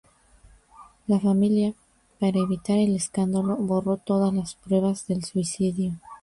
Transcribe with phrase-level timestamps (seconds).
[1.05, 1.75] La familia,
[2.19, 5.99] para evitar el escándalo, borró todas las pruebas del suicidio.